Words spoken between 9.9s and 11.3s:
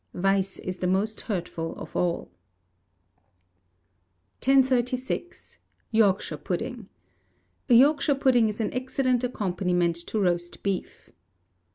to roast beef.